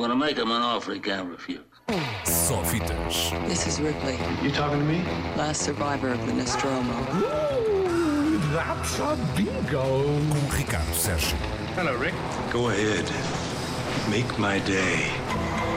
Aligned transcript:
gonna 0.00 0.16
make 0.16 0.36
him 0.36 0.50
an 0.50 0.62
offer 0.62 0.92
he 0.94 1.00
can't 1.00 1.28
refuse. 1.30 1.60
Só 2.24 2.62
fitas. 2.64 3.32
This 3.48 3.66
is 3.66 3.78
Ripley, 3.80 4.16
You 4.42 4.50
talking 4.52 4.78
to 4.78 4.84
me? 4.84 5.02
last 5.36 5.62
survivor 5.62 6.12
of 6.12 6.24
the 6.26 6.32
Nostromo. 6.32 6.94
That's 8.52 8.98
a 9.00 9.16
bingo. 9.36 9.82
Com 10.30 10.56
Ricardo 10.56 10.92
Sérgio. 10.94 11.36
Hello, 11.76 11.96
Rick. 11.98 12.14
Go 12.52 12.68
ahead. 12.68 13.04
Make 14.10 14.38
my 14.40 14.60
day. 14.60 15.10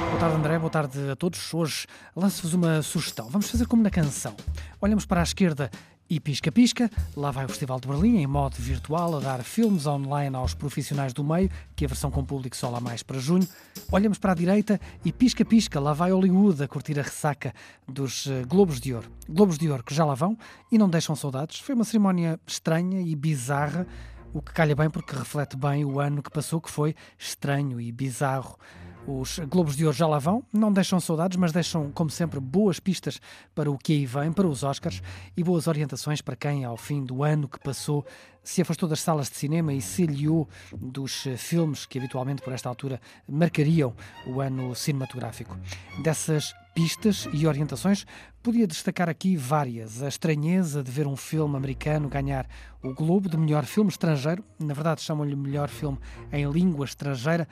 Boa 0.10 0.20
tarde, 0.20 0.36
André. 0.38 0.60
Boa 0.60 0.70
tarde 0.70 1.10
a 1.12 1.16
todos. 1.16 1.54
Hoje 1.54 1.86
lanço-vos 2.16 2.54
uma 2.54 2.82
sugestão. 2.82 3.28
Vamos 3.30 3.50
fazer 3.50 3.68
como 3.68 3.84
na 3.84 3.90
canção. 3.90 4.36
Olhamos 4.82 5.06
para 5.06 5.20
a 5.20 5.24
esquerda 5.24 5.70
e 6.14 6.20
pisca-pisca. 6.20 6.90
Lá 7.18 7.32
vai 7.32 7.46
o 7.46 7.50
Festival 7.50 7.80
de 7.80 7.88
Berlim, 7.88 8.18
em 8.18 8.28
modo 8.28 8.56
virtual, 8.58 9.18
a 9.18 9.20
dar 9.20 9.44
filmes 9.44 9.88
online 9.88 10.36
aos 10.36 10.54
profissionais 10.54 11.12
do 11.12 11.24
meio, 11.24 11.50
que 11.76 11.86
a 11.86 11.88
versão 11.88 12.12
com 12.12 12.24
público 12.24 12.56
só 12.56 12.70
lá 12.70 12.80
mais 12.80 13.02
para 13.02 13.18
junho. 13.20 13.48
Olhamos 13.92 14.20
para 14.20 14.34
a 14.34 14.36
direita 14.36 14.80
e 15.04 15.12
pisca-pisca. 15.12 15.80
Lá 15.80 15.94
vai 15.94 16.12
Hollywood 16.12 16.64
a 16.64 16.68
curtir 16.68 17.00
a 17.00 17.02
ressaca 17.02 17.54
dos 17.88 18.28
eh, 18.28 18.44
Globos 18.48 18.80
de 18.80 18.94
Ouro. 18.94 19.12
Globos 19.28 19.58
de 19.58 19.70
Ouro 19.70 19.84
que 19.84 19.94
já 19.94 20.06
lá 20.06 20.14
vão 20.14 20.38
e 20.72 20.78
não 20.78 20.88
deixam 20.88 21.16
saudades. 21.16 21.60
Foi 21.60 21.74
uma 21.74 21.84
cerimónia 21.84 22.40
estranha 22.46 23.02
e 23.02 23.16
bizarra, 23.16 23.88
o 24.32 24.42
que 24.42 24.54
calha 24.54 24.76
bem 24.76 24.90
porque 24.90 25.16
reflete 25.16 25.58
bem 25.58 25.84
o 25.84 26.00
ano 26.00 26.22
que 26.22 26.30
passou, 26.30 26.62
que 26.62 26.70
foi 26.70 26.96
estranho 27.18 27.82
e 27.82 27.92
bizarro. 27.92 28.58
Os 29.06 29.38
Globos 29.40 29.76
de 29.76 29.86
Ouro 29.86 29.98
já 29.98 30.08
lá 30.08 30.18
vão, 30.18 30.46
não 30.52 30.72
deixam 30.72 30.98
saudades, 30.98 31.38
mas 31.38 31.52
deixam, 31.52 31.92
como 31.92 32.10
sempre, 32.10 32.40
boas 32.40 32.80
pistas 32.80 33.20
para 33.54 33.70
o 33.70 33.78
que 33.78 33.92
aí 33.92 34.06
vem, 34.06 34.32
para 34.32 34.48
os 34.48 34.64
Oscars 34.64 35.02
e 35.36 35.44
boas 35.44 35.68
orientações 35.68 36.22
para 36.22 36.38
quem, 36.38 36.64
ao 36.64 36.78
fim 36.78 37.04
do 37.04 37.22
ano 37.22 37.50
que 37.50 37.60
passou, 37.60 38.06
se 38.42 38.62
afastou 38.62 38.88
das 38.88 39.02
salas 39.02 39.30
de 39.30 39.36
cinema 39.36 39.74
e 39.74 39.82
se 39.82 40.04
aliou 40.04 40.48
dos 40.72 41.28
eh, 41.28 41.36
filmes 41.36 41.86
que 41.86 41.98
habitualmente, 41.98 42.42
por 42.42 42.54
esta 42.54 42.70
altura, 42.70 43.02
marcariam 43.28 43.94
o 44.26 44.40
ano 44.40 44.74
cinematográfico. 44.74 45.58
Dessas 46.02 46.54
pistas 46.74 47.28
e 47.32 47.46
orientações, 47.46 48.06
podia 48.42 48.66
destacar 48.66 49.08
aqui 49.08 49.38
várias. 49.38 50.02
A 50.02 50.08
estranheza 50.08 50.84
de 50.84 50.92
ver 50.92 51.08
um 51.08 51.16
filme 51.16 51.56
americano 51.56 52.10
ganhar 52.10 52.48
o 52.82 52.94
Globo 52.94 53.30
de 53.30 53.38
melhor 53.38 53.66
filme 53.66 53.90
estrangeiro, 53.90 54.44
na 54.60 54.74
verdade 54.74 55.02
chamam-lhe 55.02 55.36
melhor 55.36 55.70
filme 55.70 56.00
em 56.32 56.50
língua 56.50 56.86
estrangeira, 56.86 57.48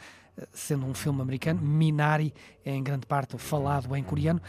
sendo 0.51 0.85
um 0.85 0.93
filme 0.93 1.21
americano. 1.21 1.61
Minari 1.61 2.33
é 2.65 2.73
em 2.73 2.83
grande 2.83 3.05
parte 3.05 3.37
falado 3.37 3.95
em 3.95 4.03
coreano, 4.03 4.41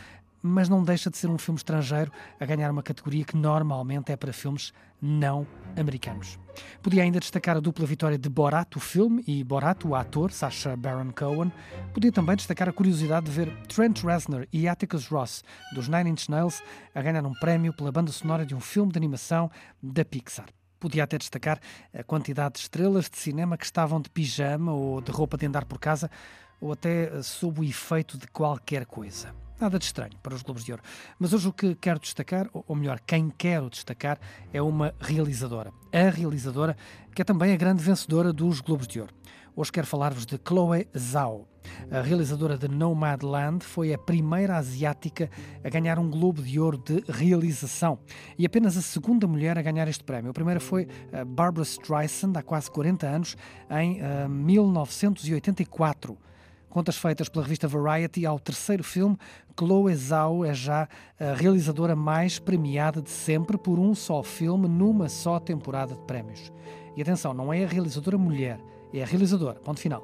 mas 0.43 0.69
não 0.69 0.83
deixa 0.83 1.09
de 1.09 1.17
ser 1.17 1.29
um 1.29 1.39
filme 1.39 1.57
estrangeiro 1.57 2.11
a 2.41 2.45
ganhar 2.45 2.71
uma 2.71 2.83
categoria 2.83 3.25
que 3.25 3.37
normalmente 3.37 4.11
é 4.11 4.17
para 4.17 4.33
filmes 4.33 4.73
não 5.01 5.47
americanos. 5.77 6.39
Podia 6.83 7.03
ainda 7.03 7.21
destacar 7.21 7.57
a 7.57 7.61
dupla 7.61 7.87
vitória 7.87 8.19
de 8.19 8.29
Borat, 8.29 8.77
o 8.77 8.81
filme, 8.81 9.23
e 9.27 9.43
Borat, 9.43 9.85
o 9.85 9.95
ator, 9.95 10.31
Sacha 10.33 10.77
Baron 10.77 11.13
Cohen. 11.13 11.53
Podia 11.95 12.13
também 12.13 12.37
destacar 12.37 12.69
a 12.69 12.73
curiosidade 12.73 13.27
de 13.27 13.33
ver 13.33 13.57
Trent 13.69 14.03
Reznor 14.03 14.47
e 14.53 14.69
Atticus 14.69 15.07
Ross, 15.07 15.43
dos 15.75 15.89
Nine 15.89 16.11
Inch 16.11 16.29
Nails, 16.29 16.63
a 16.95 17.01
ganhar 17.01 17.25
um 17.25 17.33
prémio 17.33 17.73
pela 17.73 17.91
banda 17.91 18.13
sonora 18.13 18.45
de 18.45 18.55
um 18.55 18.61
filme 18.61 18.93
de 18.93 18.99
animação 18.99 19.51
da 19.83 20.05
Pixar. 20.05 20.47
Podia 20.79 21.05
até 21.05 21.17
destacar 21.17 21.61
a 21.95 22.03
quantidade 22.03 22.55
de 22.55 22.61
estrelas 22.61 23.09
de 23.09 23.17
cinema 23.17 23.57
que 23.57 23.65
estavam 23.65 24.01
de 24.01 24.11
pijama 24.11 24.73
ou 24.73 25.01
de 25.01 25.13
roupa 25.13 25.37
de 25.37 25.47
andar 25.47 25.65
por 25.65 25.79
casa, 25.79 26.11
ou 26.61 26.73
até 26.73 27.23
sob 27.23 27.61
o 27.61 27.65
efeito 27.65 28.19
de 28.19 28.27
qualquer 28.27 28.85
coisa. 28.87 29.35
Nada 29.63 29.79
de 29.79 29.85
estranho 29.85 30.15
para 30.21 30.35
os 30.35 30.43
Globos 30.43 30.65
de 30.65 30.73
Ouro. 30.73 30.83
Mas 31.21 31.33
hoje 31.33 31.47
o 31.47 31.53
que 31.53 31.77
quero 31.77 32.01
destacar, 32.01 32.51
ou 32.53 32.75
melhor, 32.75 32.99
quem 32.99 33.31
quero 33.31 33.71
destacar, 33.71 34.19
é 34.53 34.61
uma 34.61 34.93
realizadora. 35.01 35.73
A 35.93 36.11
realizadora 36.11 36.77
que 37.15 37.23
é 37.23 37.25
também 37.25 37.53
a 37.53 37.57
grande 37.57 37.81
vencedora 37.81 38.33
dos 38.33 38.61
Globos 38.61 38.89
de 38.89 39.01
Ouro. 39.01 39.15
Hoje 39.55 39.71
quero 39.71 39.87
falar-vos 39.87 40.27
de 40.27 40.37
Chloe 40.45 40.89
Zhao. 40.99 41.47
A 41.93 42.01
realizadora 42.01 42.59
de 42.59 42.67
Nomadland 42.67 43.65
foi 43.65 43.95
a 43.95 43.99
primeira 43.99 44.57
asiática 44.57 45.31
a 45.63 45.69
ganhar 45.69 45.97
um 45.97 46.11
Globo 46.11 46.43
de 46.43 46.59
Ouro 46.59 46.79
de 46.79 47.05
realização 47.09 48.01
e 48.37 48.45
apenas 48.45 48.77
a 48.77 48.83
segunda 48.83 49.29
mulher 49.29 49.57
a 49.57 49.63
ganhar 49.63 49.87
este 49.87 50.03
prémio. 50.03 50.33
A 50.33 50.35
primeira 50.35 50.59
foi 50.59 50.89
a 51.13 51.25
Barbara 51.25 51.63
Streisand, 51.63 52.33
há 52.37 52.43
quase 52.43 52.69
40 52.69 53.07
anos, 53.07 53.37
em 53.71 54.01
uh, 54.03 54.29
1984. 54.29 56.19
Contas 56.73 56.97
feitas 56.97 57.29
pela 57.29 57.45
revista 57.45 57.69
Variety 57.69 58.25
ao 58.25 58.39
terceiro 58.39 58.83
filme, 58.83 59.19
Chloe 59.59 59.95
Zhao 59.95 60.43
é 60.43 60.55
já 60.55 60.89
a 61.21 61.35
realizadora 61.35 61.95
mais 61.95 62.39
premiada 62.39 63.03
de 63.03 63.11
sempre 63.11 63.59
por 63.59 63.79
um 63.79 63.95
só 63.95 64.23
filme 64.23 64.67
numa 64.67 65.07
só 65.07 65.39
temporada 65.39 65.95
de 65.95 66.01
prémios. 66.05 66.51
E 66.97 67.03
atenção, 67.03 67.35
não 67.35 67.53
é 67.53 67.63
a 67.63 67.69
realizadora 67.69 68.17
mulher, 68.17 68.59
é 68.91 69.03
a 69.03 69.07
realizadora. 69.07 69.61
Ponto 69.61 69.81
final. 69.81 70.03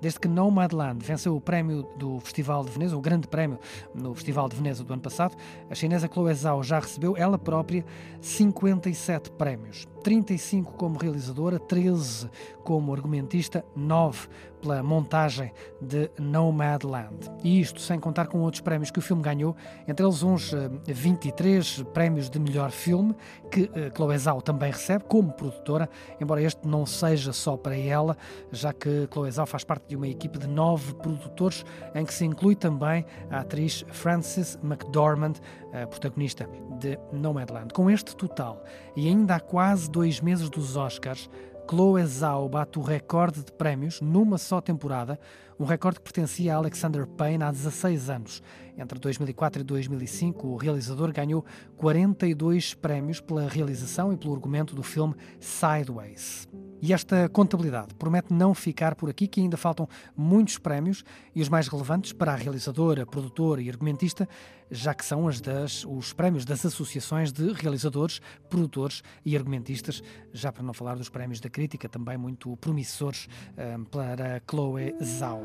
Desde 0.00 0.18
que 0.18 0.28
Nomadland 0.28 1.04
venceu 1.04 1.36
o 1.36 1.40
prémio 1.40 1.84
do 1.96 2.18
Festival 2.20 2.64
de 2.64 2.70
Veneza, 2.70 2.96
o 2.96 3.00
grande 3.00 3.26
prémio 3.26 3.58
no 3.94 4.14
Festival 4.14 4.48
de 4.48 4.56
Veneza 4.56 4.82
do 4.82 4.92
ano 4.92 5.02
passado, 5.02 5.36
a 5.70 5.74
chinesa 5.74 6.08
Chloe 6.12 6.34
Zhao 6.34 6.62
já 6.64 6.80
recebeu, 6.80 7.16
ela 7.16 7.38
própria, 7.38 7.84
57 8.20 9.30
prémios. 9.32 9.86
35 10.02 10.72
como 10.74 10.98
realizadora, 10.98 11.58
13 11.58 12.30
como 12.62 12.92
argumentista, 12.94 13.64
9 13.74 14.28
pela 14.60 14.82
montagem 14.82 15.52
de 15.80 16.10
Nomadland. 16.18 17.30
E 17.42 17.60
isto 17.60 17.80
sem 17.80 17.98
contar 17.98 18.26
com 18.26 18.40
outros 18.40 18.60
prémios 18.60 18.90
que 18.90 18.98
o 18.98 19.02
filme 19.02 19.22
ganhou, 19.22 19.56
entre 19.86 20.04
eles 20.04 20.22
uns 20.22 20.52
23 20.86 21.84
prémios 21.94 22.28
de 22.28 22.38
melhor 22.38 22.70
filme, 22.70 23.14
que 23.50 23.70
Chloe 23.94 24.18
Zhao 24.18 24.42
também 24.42 24.70
recebe 24.70 25.04
como 25.04 25.32
produtora, 25.32 25.88
embora 26.20 26.42
este 26.42 26.66
não 26.66 26.84
seja 26.84 27.32
só 27.32 27.56
para 27.56 27.76
ela, 27.76 28.16
já 28.52 28.72
que 28.72 29.08
Chloe 29.12 29.30
Zhao 29.30 29.46
faz 29.46 29.64
parte 29.64 29.88
de 29.88 29.96
uma 29.96 30.08
equipe 30.08 30.38
de 30.38 30.46
nove 30.46 30.94
produtores, 30.94 31.64
em 31.94 32.04
que 32.04 32.12
se 32.12 32.24
inclui 32.24 32.54
também 32.54 33.04
a 33.30 33.40
atriz 33.40 33.84
Frances 33.88 34.58
McDormand, 34.62 35.34
a 35.72 35.86
protagonista 35.86 36.48
de 36.78 36.98
Nomadland. 37.12 37.72
Com 37.72 37.90
este 37.90 38.16
total, 38.16 38.62
e 38.96 39.08
ainda 39.08 39.36
há 39.36 39.40
quase 39.40 39.90
dois 39.90 40.20
meses 40.20 40.48
dos 40.50 40.76
Oscars, 40.76 41.28
Chloe 41.68 42.02
Zhao 42.06 42.48
bate 42.48 42.78
o 42.78 42.82
recorde 42.82 43.44
de 43.44 43.52
prémios 43.52 44.00
numa 44.00 44.38
só 44.38 44.58
temporada, 44.58 45.20
um 45.60 45.66
recorde 45.66 45.98
que 45.98 46.04
pertencia 46.04 46.54
a 46.54 46.56
Alexander 46.56 47.06
Payne 47.06 47.44
há 47.44 47.50
16 47.50 48.08
anos. 48.08 48.42
Entre 48.78 48.98
2004 48.98 49.60
e 49.60 49.64
2005, 49.64 50.48
o 50.48 50.56
realizador 50.56 51.12
ganhou 51.12 51.44
42 51.76 52.72
prémios 52.72 53.20
pela 53.20 53.46
realização 53.46 54.10
e 54.10 54.16
pelo 54.16 54.34
argumento 54.34 54.74
do 54.74 54.82
filme 54.82 55.14
Sideways. 55.38 56.48
E 56.80 56.92
esta 56.92 57.28
contabilidade 57.28 57.94
promete 57.96 58.32
não 58.32 58.54
ficar 58.54 58.94
por 58.94 59.10
aqui, 59.10 59.26
que 59.26 59.40
ainda 59.40 59.56
faltam 59.56 59.88
muitos 60.16 60.58
prémios 60.58 61.04
e 61.34 61.42
os 61.42 61.48
mais 61.48 61.66
relevantes 61.66 62.12
para 62.12 62.32
a 62.32 62.36
realizadora, 62.36 63.04
produtora 63.04 63.60
e 63.60 63.68
argumentista, 63.68 64.28
já 64.70 64.94
que 64.94 65.04
são 65.04 65.26
as 65.26 65.40
das, 65.40 65.84
os 65.84 66.12
prémios 66.12 66.44
das 66.44 66.64
associações 66.64 67.32
de 67.32 67.52
realizadores, 67.52 68.20
produtores 68.48 69.02
e 69.24 69.36
argumentistas, 69.36 70.02
já 70.32 70.52
para 70.52 70.62
não 70.62 70.72
falar 70.72 70.96
dos 70.96 71.08
prémios 71.08 71.40
da 71.40 71.50
crítica, 71.50 71.88
também 71.88 72.16
muito 72.16 72.56
promissores 72.58 73.28
um, 73.56 73.84
para 73.84 74.40
Chloe 74.48 74.94
Zhao. 75.02 75.42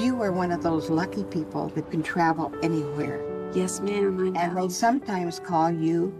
You 0.00 0.22
are 0.22 0.32
one 0.32 0.54
of 0.54 0.62
those 0.62 0.90
lucky 0.90 1.24
people 1.24 1.68
that 1.74 1.90
can 1.90 2.02
travel 2.02 2.50
anywhere. 2.62 3.20
Yes, 3.54 3.80
ma'am. 3.80 4.32
And 4.34 4.56
they 4.56 4.70
sometimes 4.70 5.38
call 5.38 5.70
you 5.70 6.14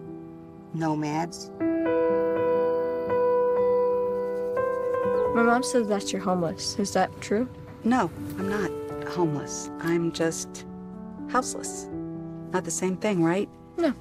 nomads. 0.75 1.51
My 5.35 5.43
mom 5.43 5.63
says 5.63 5.89
that 5.89 6.13
you're 6.13 6.23
homeless. 6.23 6.79
Is 6.79 6.93
that 6.93 7.11
true? 7.21 7.49
No, 7.85 8.11
I'm 8.39 8.49
not 8.49 8.71
homeless. 9.09 9.71
I'm 9.81 10.13
just 10.13 10.67
houseless. 11.29 11.89
Not 12.53 12.65
the 12.65 12.71
same 12.71 12.97
thing, 12.97 13.25
right? 13.25 13.49
No. 13.79 13.95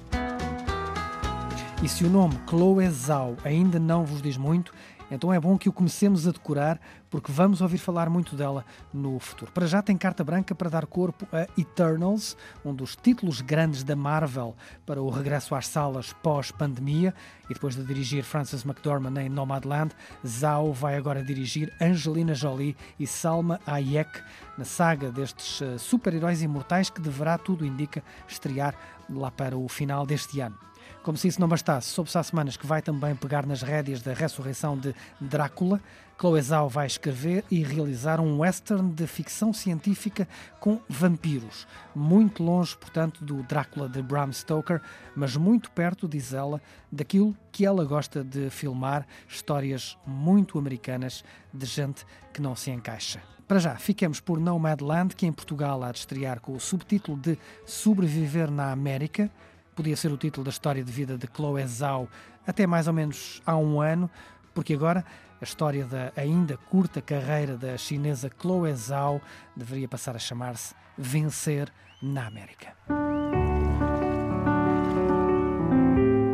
E 1.82 1.88
se 1.88 2.04
o 2.04 2.10
nome 2.10 2.38
Chloe 2.46 2.88
Zhao 2.90 3.36
ainda 3.44 3.78
não 3.78 4.04
vos 4.04 4.22
diz 4.22 4.36
muito, 4.36 4.72
então 5.14 5.32
é 5.32 5.38
bom 5.38 5.58
que 5.58 5.68
o 5.68 5.72
comecemos 5.72 6.26
a 6.26 6.32
decorar, 6.32 6.80
porque 7.10 7.30
vamos 7.30 7.60
ouvir 7.60 7.76
falar 7.76 8.08
muito 8.08 8.34
dela 8.34 8.64
no 8.92 9.18
futuro. 9.18 9.52
Para 9.52 9.66
já 9.66 9.82
tem 9.82 9.96
carta 9.96 10.24
branca 10.24 10.54
para 10.54 10.70
dar 10.70 10.86
corpo 10.86 11.26
a 11.30 11.46
Eternals, 11.60 12.36
um 12.64 12.74
dos 12.74 12.96
títulos 12.96 13.42
grandes 13.42 13.84
da 13.84 13.94
Marvel 13.94 14.56
para 14.86 15.02
o 15.02 15.10
regresso 15.10 15.54
às 15.54 15.66
salas 15.66 16.14
pós-pandemia, 16.22 17.14
e 17.50 17.54
depois 17.54 17.76
de 17.76 17.84
dirigir 17.84 18.24
Frances 18.24 18.64
McDormand 18.64 19.20
em 19.20 19.28
Nomadland, 19.28 19.94
Zhao 20.26 20.72
vai 20.72 20.96
agora 20.96 21.22
dirigir 21.22 21.70
Angelina 21.78 22.34
Jolie 22.34 22.74
e 22.98 23.06
Salma 23.06 23.60
Hayek 23.66 24.10
na 24.56 24.64
saga 24.64 25.12
destes 25.12 25.60
super-heróis 25.78 26.42
imortais 26.42 26.88
que 26.88 27.00
deverá, 27.00 27.36
tudo 27.36 27.66
indica, 27.66 28.02
estrear 28.26 28.74
lá 29.10 29.30
para 29.30 29.58
o 29.58 29.68
final 29.68 30.06
deste 30.06 30.40
ano. 30.40 30.56
Como 31.02 31.18
se 31.18 31.28
isso 31.28 31.40
não 31.40 31.48
bastasse, 31.48 31.88
soube-se 31.88 32.16
há 32.16 32.22
semanas 32.22 32.56
que 32.56 32.66
vai 32.66 32.80
também 32.80 33.14
pegar 33.16 33.46
nas 33.46 33.62
rédeas 33.62 34.02
da 34.02 34.12
ressurreição 34.12 34.78
de 34.78 34.94
Drácula. 35.20 35.80
Chloe 36.18 36.40
Zhao 36.40 36.68
vai 36.68 36.86
escrever 36.86 37.44
e 37.50 37.64
realizar 37.64 38.20
um 38.20 38.38
western 38.38 38.92
de 38.92 39.06
ficção 39.08 39.52
científica 39.52 40.28
com 40.60 40.80
vampiros. 40.88 41.66
Muito 41.94 42.42
longe, 42.44 42.76
portanto, 42.76 43.24
do 43.24 43.42
Drácula 43.42 43.88
de 43.88 44.00
Bram 44.00 44.32
Stoker, 44.32 44.80
mas 45.16 45.36
muito 45.36 45.70
perto, 45.72 46.06
diz 46.06 46.32
ela, 46.32 46.62
daquilo 46.92 47.36
que 47.50 47.66
ela 47.66 47.84
gosta 47.84 48.22
de 48.22 48.50
filmar, 48.50 49.04
histórias 49.28 49.98
muito 50.06 50.58
americanas 50.58 51.24
de 51.52 51.66
gente 51.66 52.06
que 52.32 52.40
não 52.40 52.54
se 52.54 52.70
encaixa. 52.70 53.20
Para 53.48 53.58
já, 53.58 53.76
fiquemos 53.76 54.20
por 54.20 54.38
Nomadland, 54.38 55.14
que 55.14 55.26
em 55.26 55.32
Portugal 55.32 55.82
há 55.82 55.92
de 55.92 55.98
estrear 55.98 56.40
com 56.40 56.52
o 56.52 56.60
subtítulo 56.60 57.18
de 57.18 57.36
Sobreviver 57.66 58.50
na 58.50 58.70
América. 58.72 59.30
Podia 59.74 59.96
ser 59.96 60.12
o 60.12 60.18
título 60.18 60.44
da 60.44 60.50
história 60.50 60.84
de 60.84 60.92
vida 60.92 61.16
de 61.16 61.26
Chloe 61.26 61.66
Zhao 61.66 62.08
até 62.46 62.66
mais 62.66 62.86
ou 62.86 62.92
menos 62.92 63.40
há 63.46 63.56
um 63.56 63.80
ano, 63.80 64.10
porque 64.54 64.74
agora 64.74 65.04
a 65.40 65.44
história 65.44 65.84
da 65.84 66.12
ainda 66.14 66.56
curta 66.56 67.00
carreira 67.00 67.56
da 67.56 67.76
chinesa 67.78 68.30
Chloe 68.40 68.74
Zhao 68.74 69.20
deveria 69.56 69.88
passar 69.88 70.14
a 70.14 70.18
chamar-se 70.18 70.74
Vencer 70.96 71.68
na 72.02 72.26
América. 72.26 72.76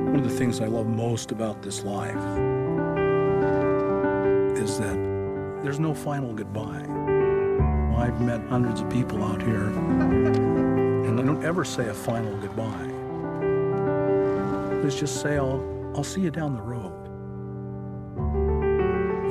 One 0.08 0.16
of 0.16 0.28
the 0.28 0.36
things 0.36 0.60
I 0.60 0.66
love 0.66 0.88
most 0.88 1.30
about 1.30 1.62
this 1.62 1.84
life 1.84 2.18
is 4.60 4.78
that 4.78 4.96
there's 5.62 5.78
no 5.78 5.94
final 5.94 6.34
goodbye. 6.34 6.86
I've 7.96 8.20
met 8.20 8.40
hundreds 8.48 8.80
of 8.80 8.88
people 8.90 9.22
out 9.22 9.40
here, 9.40 9.68
and 11.06 11.20
I 11.20 11.22
don't 11.22 11.44
ever 11.44 11.64
say 11.64 11.88
a 11.88 11.94
final 11.94 12.36
goodbye. 12.38 12.97
Let's 14.82 14.98
just 14.98 15.20
say 15.20 15.36
I'll, 15.36 15.92
I'll 15.96 16.04
see 16.04 16.20
you 16.20 16.30
down 16.30 16.54
the 16.54 16.62
road. 16.62 16.92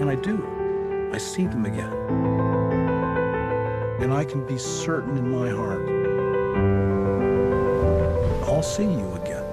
And 0.02 0.10
I 0.10 0.16
do. 0.16 1.10
I 1.14 1.18
see 1.18 1.48
them 1.48 1.66
again. 1.66 1.94
And 4.02 4.14
I 4.14 4.24
can 4.24 4.46
be 4.46 4.58
certain 4.58 5.18
in 5.18 5.32
my 5.32 5.50
heart 5.50 5.98
I'll 8.58 8.64
see 8.64 8.86
you 8.86 9.14
again. 9.14 9.44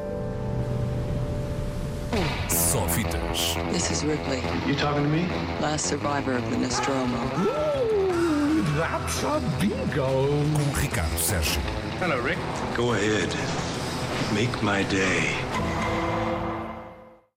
Sofitas. 2.49 3.73
This 3.73 3.91
is 3.91 4.03
Ripley, 4.03 4.43
You 4.67 4.75
talking 4.75 5.03
to 5.03 5.09
me? 5.11 5.27
last 5.61 5.87
survivor 5.87 6.33
of 6.33 6.49
the 6.51 6.57
Nostromo. 6.57 7.19
That's 8.79 9.23
a 9.25 9.43
bingo. 9.61 10.27
Com 10.55 10.73
Ricardo 10.73 11.17
Sérgio. 11.17 11.61
Hello, 11.99 12.19
Rick. 12.21 12.39
Go 12.77 12.95
ahead. 12.95 13.29
Make 14.35 14.63
my 14.63 14.85
day. 14.85 15.37